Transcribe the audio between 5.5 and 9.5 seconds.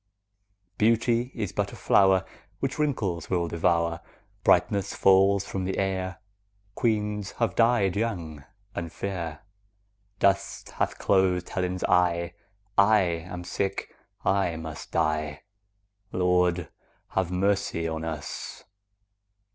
the air; Queens have died young and fair;